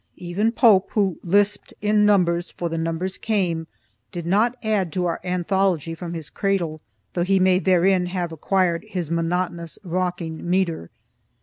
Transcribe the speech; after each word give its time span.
Even 0.17 0.51
Pope 0.51 0.89
who 0.93 1.19
"lisped 1.23 1.75
in 1.79 2.07
numbers 2.07 2.49
for 2.49 2.69
the 2.69 2.77
numbers 2.79 3.19
came," 3.19 3.67
did 4.11 4.25
not 4.25 4.57
add 4.63 4.91
to 4.93 5.05
our 5.05 5.19
Anthology 5.23 5.93
from 5.93 6.15
his 6.15 6.27
cradle, 6.27 6.81
though 7.13 7.21
he 7.21 7.39
may 7.39 7.59
therein 7.59 8.07
have 8.07 8.31
acquired 8.31 8.83
his 8.85 9.11
monotonous 9.11 9.77
rocking 9.83 10.49
metre. 10.49 10.89